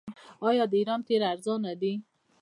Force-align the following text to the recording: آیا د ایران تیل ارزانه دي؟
آیا 0.49 0.63
د 0.71 0.73
ایران 0.79 1.01
تیل 1.07 1.23
ارزانه 1.31 1.71
دي؟ 1.81 1.93